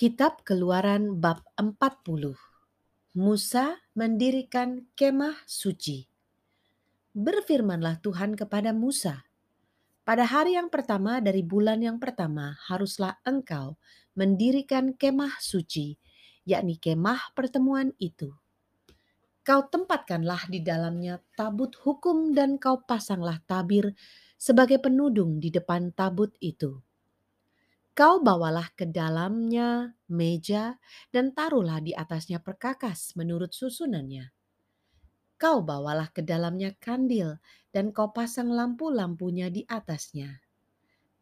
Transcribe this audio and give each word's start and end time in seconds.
Kitab 0.00 0.48
Keluaran 0.48 1.20
bab 1.20 1.44
40 1.60 2.32
Musa 3.20 3.84
mendirikan 3.92 4.88
kemah 4.96 5.44
suci. 5.44 6.08
Berfirmanlah 7.12 8.00
Tuhan 8.00 8.32
kepada 8.32 8.72
Musa, 8.72 9.28
pada 10.00 10.24
hari 10.24 10.56
yang 10.56 10.72
pertama 10.72 11.20
dari 11.20 11.44
bulan 11.44 11.84
yang 11.84 12.00
pertama 12.00 12.56
haruslah 12.72 13.20
engkau 13.28 13.76
mendirikan 14.16 14.96
kemah 14.96 15.36
suci, 15.36 16.00
yakni 16.48 16.80
kemah 16.80 17.36
pertemuan 17.36 17.92
itu. 18.00 18.32
Kau 19.44 19.68
tempatkanlah 19.68 20.48
di 20.48 20.64
dalamnya 20.64 21.20
tabut 21.36 21.76
hukum 21.76 22.32
dan 22.32 22.56
kau 22.56 22.80
pasanglah 22.88 23.36
tabir 23.44 23.92
sebagai 24.40 24.80
penudung 24.80 25.36
di 25.44 25.52
depan 25.52 25.92
tabut 25.92 26.32
itu 26.40 26.80
Kau 27.90 28.22
bawalah 28.22 28.70
ke 28.78 28.86
dalamnya 28.86 29.98
meja 30.06 30.78
dan 31.10 31.34
taruhlah 31.34 31.82
di 31.82 31.90
atasnya 31.90 32.38
perkakas 32.38 33.18
menurut 33.18 33.50
susunannya. 33.50 34.30
Kau 35.34 35.66
bawalah 35.66 36.06
ke 36.14 36.22
dalamnya 36.22 36.70
kandil 36.78 37.42
dan 37.74 37.90
kau 37.90 38.14
pasang 38.14 38.54
lampu-lampunya 38.54 39.50
di 39.50 39.66
atasnya. 39.66 40.38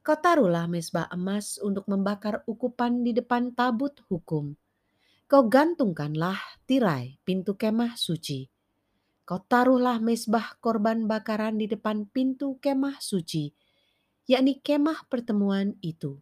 Kau 0.04 0.20
taruhlah 0.20 0.68
mesbah 0.68 1.08
emas 1.08 1.56
untuk 1.56 1.88
membakar 1.88 2.44
ukupan 2.44 3.00
di 3.00 3.16
depan 3.16 3.56
tabut 3.56 3.96
hukum. 4.12 4.52
Kau 5.24 5.48
gantungkanlah 5.48 6.36
tirai 6.68 7.16
pintu 7.24 7.56
kemah 7.56 7.96
suci. 7.96 8.44
Kau 9.24 9.40
taruhlah 9.40 10.04
mesbah 10.04 10.60
korban 10.60 11.08
bakaran 11.08 11.56
di 11.56 11.64
depan 11.64 12.04
pintu 12.12 12.60
kemah 12.60 13.00
suci, 13.00 13.52
yakni 14.28 14.60
kemah 14.60 15.08
pertemuan 15.08 15.72
itu 15.80 16.20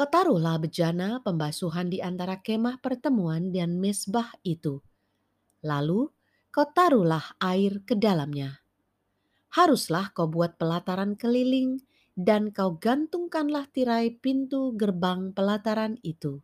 Kau 0.00 0.08
taruhlah 0.08 0.56
bejana 0.56 1.20
pembasuhan 1.20 1.92
di 1.92 2.00
antara 2.00 2.40
kemah 2.40 2.80
pertemuan 2.80 3.52
dan 3.52 3.76
mesbah 3.76 4.32
itu. 4.40 4.80
Lalu 5.60 6.08
kau 6.48 6.64
air 7.36 7.84
ke 7.84 7.92
dalamnya. 8.00 8.64
Haruslah 9.52 10.08
kau 10.16 10.24
buat 10.24 10.56
pelataran 10.56 11.20
keliling 11.20 11.84
dan 12.16 12.48
kau 12.48 12.80
gantungkanlah 12.80 13.68
tirai 13.76 14.16
pintu 14.16 14.72
gerbang 14.72 15.36
pelataran 15.36 16.00
itu. 16.00 16.40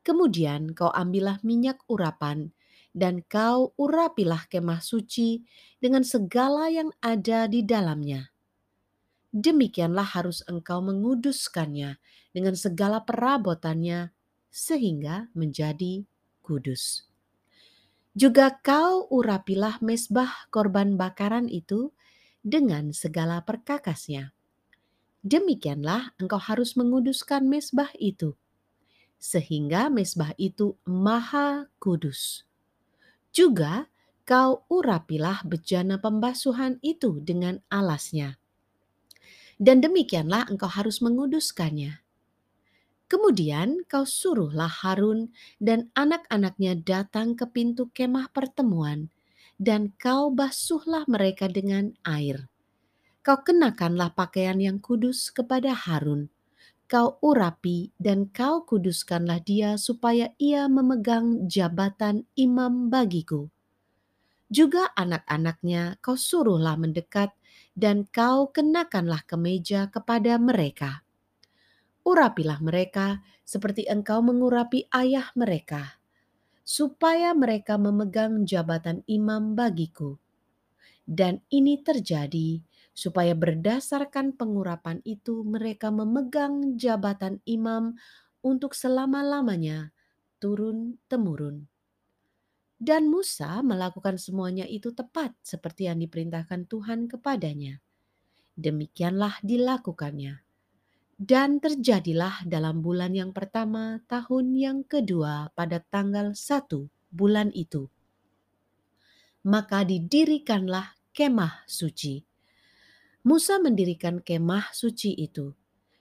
Kemudian 0.00 0.72
kau 0.72 0.88
ambillah 0.88 1.44
minyak 1.44 1.84
urapan 1.92 2.56
dan 2.96 3.20
kau 3.28 3.76
urapilah 3.76 4.48
kemah 4.48 4.80
suci 4.80 5.44
dengan 5.76 6.08
segala 6.08 6.72
yang 6.72 6.88
ada 7.04 7.44
di 7.52 7.60
dalamnya 7.60 8.32
demikianlah 9.30 10.06
harus 10.18 10.42
engkau 10.50 10.82
menguduskannya 10.82 12.02
dengan 12.34 12.54
segala 12.58 13.06
perabotannya 13.06 14.10
sehingga 14.50 15.30
menjadi 15.38 16.02
kudus. 16.42 17.06
Juga 18.10 18.50
kau 18.58 19.06
urapilah 19.06 19.78
mesbah 19.78 20.50
korban 20.50 20.98
bakaran 20.98 21.46
itu 21.46 21.94
dengan 22.42 22.90
segala 22.90 23.46
perkakasnya. 23.46 24.34
Demikianlah 25.22 26.18
engkau 26.18 26.42
harus 26.42 26.74
menguduskan 26.74 27.46
mesbah 27.46 27.94
itu, 28.02 28.34
sehingga 29.20 29.86
mesbah 29.92 30.34
itu 30.42 30.74
maha 30.82 31.70
kudus. 31.78 32.42
Juga 33.30 33.86
kau 34.26 34.66
urapilah 34.66 35.46
bejana 35.46 36.02
pembasuhan 36.02 36.82
itu 36.82 37.22
dengan 37.22 37.62
alasnya 37.70 38.39
dan 39.60 39.84
demikianlah 39.84 40.48
engkau 40.48 40.72
harus 40.72 41.04
menguduskannya. 41.04 42.00
Kemudian 43.10 43.84
kau 43.84 44.08
suruhlah 44.08 44.70
Harun 44.70 45.34
dan 45.60 45.92
anak-anaknya 45.92 46.80
datang 46.80 47.36
ke 47.36 47.44
pintu 47.44 47.92
kemah 47.92 48.32
pertemuan, 48.32 49.12
dan 49.60 49.92
kau 50.00 50.32
basuhlah 50.32 51.04
mereka 51.04 51.44
dengan 51.52 51.92
air. 52.08 52.48
Kau 53.20 53.44
kenakanlah 53.44 54.16
pakaian 54.16 54.56
yang 54.56 54.80
kudus 54.80 55.28
kepada 55.28 55.76
Harun. 55.76 56.32
Kau 56.88 57.20
urapi 57.20 57.92
dan 58.00 58.32
kau 58.32 58.64
kuduskanlah 58.64 59.44
dia 59.44 59.76
supaya 59.76 60.32
ia 60.40 60.66
memegang 60.66 61.44
jabatan 61.50 62.24
imam 62.34 62.88
bagiku. 62.88 63.52
Juga 64.50 64.90
anak-anaknya 64.98 66.02
kau 66.02 66.18
suruhlah 66.18 66.74
mendekat 66.74 67.30
dan 67.78 68.02
kau 68.10 68.50
kenakanlah 68.50 69.22
kemeja 69.22 69.86
kepada 69.94 70.36
mereka. 70.42 71.06
Urapilah 72.02 72.58
mereka 72.58 73.22
seperti 73.46 73.86
engkau 73.86 74.18
mengurapi 74.26 74.90
ayah 74.90 75.30
mereka, 75.38 76.02
supaya 76.66 77.30
mereka 77.36 77.78
memegang 77.78 78.42
jabatan 78.42 79.06
imam 79.06 79.54
bagiku. 79.54 80.18
Dan 81.06 81.42
ini 81.54 81.78
terjadi 81.82 82.62
supaya 82.94 83.34
berdasarkan 83.38 84.34
pengurapan 84.34 84.98
itu 85.06 85.46
mereka 85.46 85.94
memegang 85.94 86.74
jabatan 86.74 87.38
imam 87.46 87.94
untuk 88.42 88.74
selama-lamanya 88.74 89.94
turun-temurun. 90.42 91.68
Dan 92.80 93.12
Musa 93.12 93.60
melakukan 93.60 94.16
semuanya 94.16 94.64
itu 94.64 94.96
tepat 94.96 95.36
seperti 95.44 95.92
yang 95.92 96.00
diperintahkan 96.00 96.64
Tuhan 96.64 97.12
kepadanya. 97.12 97.76
Demikianlah 98.56 99.36
dilakukannya. 99.44 100.40
Dan 101.20 101.60
terjadilah 101.60 102.48
dalam 102.48 102.80
bulan 102.80 103.12
yang 103.12 103.36
pertama 103.36 104.00
tahun 104.08 104.56
yang 104.56 104.78
kedua 104.88 105.52
pada 105.52 105.84
tanggal 105.84 106.32
satu 106.32 106.88
bulan 107.12 107.52
itu. 107.52 107.92
Maka 109.44 109.84
didirikanlah 109.84 110.96
kemah 111.12 111.68
suci. 111.68 112.24
Musa 113.28 113.60
mendirikan 113.60 114.24
kemah 114.24 114.72
suci 114.72 115.12
itu. 115.20 115.52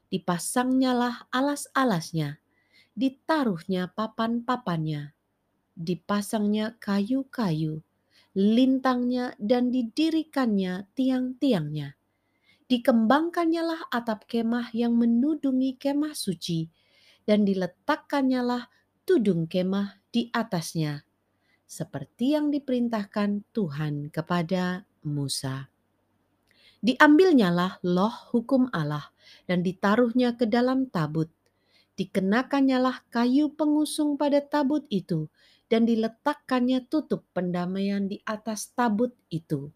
Dipasangnyalah 0.08 1.28
alas-alasnya, 1.28 2.40
ditaruhnya 2.96 3.92
papan-papannya, 3.92 5.19
dipasangnya 5.80 6.76
kayu-kayu, 6.84 7.80
lintangnya 8.36 9.32
dan 9.40 9.72
didirikannya 9.72 10.92
tiang-tiangnya. 10.94 11.96
Dikembangkannya 12.70 13.64
lah 13.66 13.82
atap 13.90 14.30
kemah 14.30 14.70
yang 14.78 14.94
menudungi 14.94 15.80
kemah 15.80 16.14
suci 16.14 16.70
dan 17.26 17.42
diletakkannya 17.48 18.42
lah 18.46 18.64
tudung 19.08 19.50
kemah 19.50 19.98
di 20.14 20.30
atasnya. 20.30 21.02
Seperti 21.66 22.38
yang 22.38 22.54
diperintahkan 22.54 23.50
Tuhan 23.56 24.14
kepada 24.14 24.86
Musa. 25.08 25.70
Diambilnya 26.80 27.50
lah 27.52 27.74
loh 27.82 28.14
hukum 28.32 28.70
Allah 28.72 29.12
dan 29.50 29.66
ditaruhnya 29.66 30.38
ke 30.38 30.46
dalam 30.46 30.88
tabut. 30.88 31.30
Dikenakannya 32.00 32.78
lah 32.80 33.04
kayu 33.12 33.52
pengusung 33.52 34.16
pada 34.16 34.40
tabut 34.40 34.88
itu 34.88 35.28
dan 35.70 35.86
diletakkannya 35.86 36.90
tutup 36.90 37.30
pendamaian 37.32 38.10
di 38.10 38.18
atas 38.26 38.74
tabut 38.74 39.14
itu. 39.30 39.70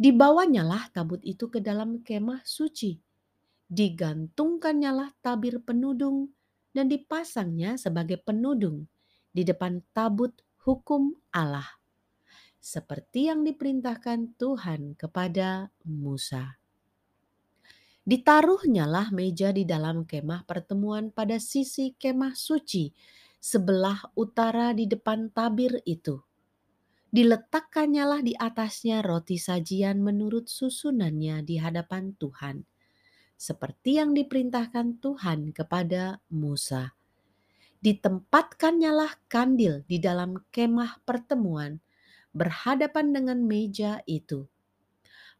Dibawanya 0.00 0.64
lah 0.64 0.84
tabut 0.90 1.20
itu 1.22 1.52
ke 1.52 1.60
dalam 1.60 2.00
kemah 2.00 2.40
suci. 2.48 2.96
Digantungkannya 3.68 4.90
lah 4.96 5.10
tabir 5.20 5.60
penudung 5.60 6.32
dan 6.72 6.88
dipasangnya 6.88 7.76
sebagai 7.76 8.16
penudung 8.16 8.88
di 9.28 9.44
depan 9.44 9.84
tabut 9.92 10.32
hukum 10.64 11.12
Allah. 11.36 11.76
Seperti 12.58 13.28
yang 13.28 13.44
diperintahkan 13.44 14.40
Tuhan 14.40 14.96
kepada 14.96 15.68
Musa. 15.84 16.56
Ditaruhnyalah 18.08 19.12
meja 19.12 19.52
di 19.52 19.68
dalam 19.68 20.08
kemah 20.08 20.48
pertemuan 20.48 21.12
pada 21.12 21.36
sisi 21.36 21.92
kemah 21.92 22.32
suci 22.32 22.88
sebelah 23.38 24.02
utara 24.18 24.74
di 24.74 24.90
depan 24.90 25.30
tabir 25.30 25.78
itu. 25.86 26.18
Diletakkannya 27.08 28.04
lah 28.04 28.20
di 28.20 28.36
atasnya 28.36 29.00
roti 29.00 29.40
sajian 29.40 30.04
menurut 30.04 30.50
susunannya 30.52 31.40
di 31.40 31.56
hadapan 31.56 32.12
Tuhan, 32.20 32.68
seperti 33.32 33.96
yang 33.96 34.12
diperintahkan 34.12 35.00
Tuhan 35.00 35.56
kepada 35.56 36.20
Musa. 36.28 36.92
Ditempatkannya 37.80 38.92
lah 38.92 39.12
kandil 39.30 39.86
di 39.88 39.96
dalam 40.02 40.36
kemah 40.52 41.00
pertemuan 41.06 41.80
berhadapan 42.36 43.14
dengan 43.14 43.38
meja 43.40 44.04
itu. 44.04 44.44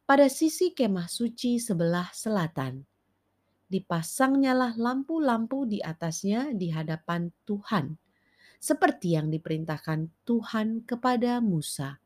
Pada 0.09 0.33
sisi 0.33 0.73
kemah 0.73 1.05
suci 1.05 1.61
sebelah 1.61 2.09
selatan, 2.17 2.89
dipasangnyalah 3.69 4.81
lampu-lampu 4.81 5.69
di 5.69 5.79
atasnya 5.85 6.53
di 6.57 6.73
hadapan 6.73 7.33
Tuhan, 7.45 7.97
seperti 8.59 9.15
yang 9.15 9.29
diperintahkan 9.31 10.25
Tuhan 10.25 10.89
kepada 10.89 11.39
Musa. 11.45 12.01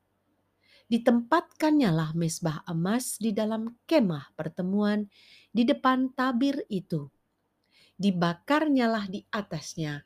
Ditempatkannyalah 0.92 2.12
mesbah 2.12 2.60
emas 2.68 3.16
di 3.16 3.32
dalam 3.32 3.80
kemah 3.88 4.36
pertemuan 4.36 5.08
di 5.48 5.64
depan 5.64 6.12
tabir 6.12 6.68
itu. 6.68 7.08
dibakarnyalah 8.02 9.06
di 9.06 9.22
atasnya 9.30 10.02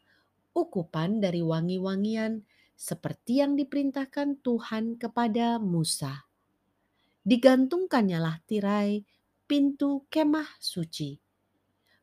ukupan 0.53 1.17
dari 1.21 1.41
wangi-wangian 1.41 2.45
seperti 2.77 3.41
yang 3.41 3.57
diperintahkan 3.57 4.45
Tuhan 4.45 5.01
kepada 5.01 5.57
Musa. 5.57 6.29
Digantungkannyalah 7.25 8.45
tirai 8.45 9.01
pintu 9.49 10.05
kemah 10.13 10.61
suci. 10.61 11.26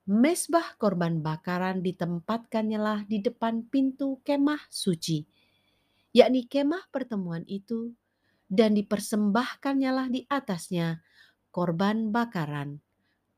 Mesbah 0.04 0.76
korban 0.76 1.24
bakaran 1.24 1.80
ditempatkannyalah 1.80 3.08
di 3.08 3.24
depan 3.24 3.64
pintu 3.72 4.20
kemah 4.28 4.60
suci, 4.68 5.24
yakni 6.12 6.44
kemah 6.44 6.92
pertemuan 6.92 7.48
itu, 7.48 7.96
dan 8.52 8.76
dipersembahkannyalah 8.76 10.12
di 10.12 10.28
atasnya 10.28 11.00
korban 11.56 12.12
bakaran 12.12 12.84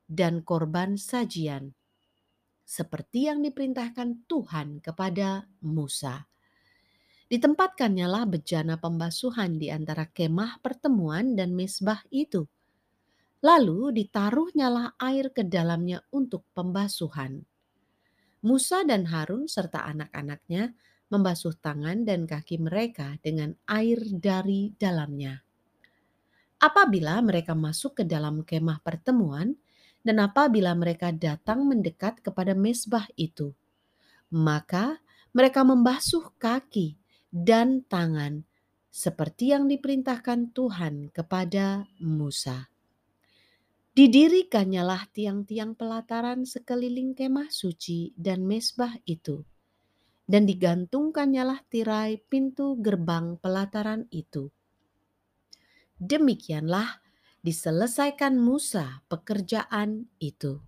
dan 0.10 0.42
korban 0.42 0.98
sajian, 0.98 1.70
seperti 2.66 3.30
yang 3.30 3.46
diperintahkan 3.46 4.26
Tuhan 4.26 4.82
kepada 4.82 5.46
Musa. 5.62 6.26
Ditempatkannyalah 7.30 8.26
bejana 8.26 8.82
pembasuhan 8.82 9.62
di 9.62 9.70
antara 9.70 10.10
kemah 10.10 10.66
pertemuan 10.66 11.38
dan 11.38 11.54
mesbah 11.54 12.02
itu. 12.10 12.50
Lalu 13.44 13.92
ditaruhnyalah 13.92 14.96
air 15.02 15.34
ke 15.34 15.44
dalamnya 15.44 16.04
untuk 16.14 16.48
pembasuhan. 16.56 17.44
Musa 18.46 18.86
dan 18.86 19.10
Harun 19.10 19.50
serta 19.50 19.84
anak-anaknya 19.90 20.78
membasuh 21.10 21.58
tangan 21.58 22.06
dan 22.06 22.30
kaki 22.30 22.62
mereka 22.62 23.18
dengan 23.22 23.58
air 23.66 23.98
dari 24.14 24.74
dalamnya. 24.78 25.42
Apabila 26.62 27.22
mereka 27.22 27.54
masuk 27.54 28.02
ke 28.02 28.04
dalam 28.08 28.42
kemah 28.42 28.82
pertemuan, 28.82 29.54
dan 30.06 30.22
apabila 30.22 30.78
mereka 30.78 31.10
datang 31.10 31.66
mendekat 31.66 32.22
kepada 32.22 32.54
mesbah 32.54 33.10
itu, 33.18 33.58
maka 34.30 35.02
mereka 35.34 35.66
membasuh 35.66 36.30
kaki 36.38 36.94
dan 37.34 37.82
tangan, 37.90 38.46
seperti 38.94 39.52
yang 39.52 39.66
diperintahkan 39.66 40.54
Tuhan 40.54 41.10
kepada 41.10 41.90
Musa. 42.00 42.70
Didirikannyalah 43.96 45.08
tiang-tiang 45.16 45.72
pelataran 45.80 46.44
sekeliling 46.44 47.16
kemah 47.16 47.48
suci 47.48 48.12
dan 48.20 48.44
mesbah 48.44 48.92
itu, 49.08 49.48
dan 50.28 50.44
digantungkannyalah 50.44 51.64
tirai 51.72 52.20
pintu 52.20 52.76
gerbang 52.76 53.40
pelataran 53.40 54.04
itu. 54.12 54.52
Demikianlah 55.96 57.00
diselesaikan 57.40 58.36
Musa 58.36 59.00
pekerjaan 59.08 60.12
itu. 60.20 60.60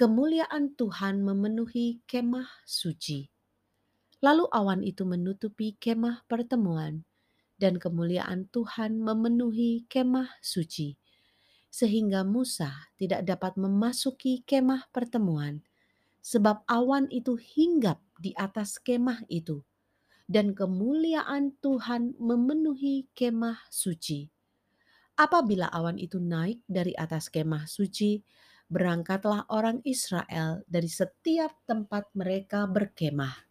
Kemuliaan 0.00 0.72
Tuhan 0.80 1.20
memenuhi 1.20 2.00
kemah 2.08 2.64
suci 2.64 3.28
Lalu 4.24 4.48
awan 4.48 4.80
itu 4.80 5.04
menutupi 5.04 5.76
kemah 5.76 6.24
pertemuan, 6.24 7.04
dan 7.60 7.76
kemuliaan 7.76 8.48
Tuhan 8.48 8.96
memenuhi 8.96 9.84
kemah 9.92 10.40
suci, 10.40 10.96
sehingga 11.76 12.24
Musa 12.24 12.88
tidak 12.96 13.28
dapat 13.28 13.60
memasuki 13.60 14.40
kemah 14.48 14.88
pertemuan, 14.88 15.60
sebab 16.24 16.64
awan 16.64 17.04
itu 17.12 17.36
hinggap 17.36 18.00
di 18.16 18.32
atas 18.32 18.80
kemah 18.80 19.28
itu, 19.28 19.60
dan 20.24 20.56
kemuliaan 20.56 21.52
Tuhan 21.60 22.16
memenuhi 22.16 23.12
kemah 23.12 23.68
suci. 23.68 24.32
Apabila 25.20 25.68
awan 25.68 26.00
itu 26.00 26.16
naik 26.16 26.64
dari 26.64 26.96
atas 26.96 27.28
kemah 27.28 27.68
suci, 27.68 28.24
berangkatlah 28.72 29.44
orang 29.52 29.84
Israel 29.84 30.64
dari 30.64 30.88
setiap 30.88 31.52
tempat 31.68 32.08
mereka 32.16 32.64
berkemah 32.64 33.46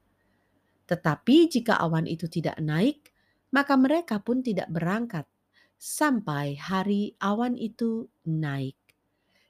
tetapi 0.86 1.50
jika 1.50 1.82
awan 1.82 2.06
itu 2.06 2.30
tidak 2.30 2.62
naik, 2.62 3.10
maka 3.50 3.74
mereka 3.74 4.22
pun 4.22 4.46
tidak 4.46 4.70
berangkat 4.70 5.26
sampai 5.78 6.56
hari 6.56 7.14
awan 7.20 7.60
itu 7.60 8.08
naik. 8.28 8.76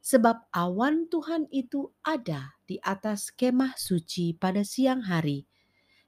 Sebab 0.05 0.53
awan 0.53 1.09
Tuhan 1.09 1.49
itu 1.49 1.89
ada 2.05 2.53
di 2.69 2.77
atas 2.85 3.33
kemah 3.33 3.73
suci 3.73 4.37
pada 4.37 4.61
siang 4.61 5.01
hari, 5.01 5.49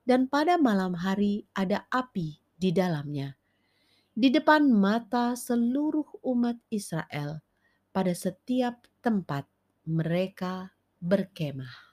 dan 0.05 0.29
pada 0.29 0.61
malam 0.61 0.93
hari 0.93 1.49
ada 1.57 1.89
api 1.89 2.37
di 2.53 2.69
dalamnya. 2.69 3.33
Di 4.13 4.29
depan 4.29 4.69
mata 4.69 5.33
seluruh 5.33 6.21
umat 6.25 6.61
Israel, 6.69 7.41
pada 7.89 8.13
setiap 8.13 8.85
tempat 9.01 9.49
mereka 9.89 10.77
berkemah. 11.01 11.87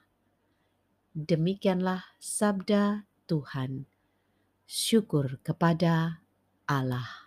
Demikianlah 1.15 2.05
sabda 2.21 3.09
Tuhan. 3.25 3.89
Syukur 4.65 5.41
kepada 5.41 6.21
Allah. 6.67 7.24